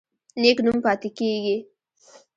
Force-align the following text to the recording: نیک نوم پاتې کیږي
نیک 0.41 0.57
نوم 0.65 0.77
پاتې 0.85 1.09
کیږي 1.17 1.57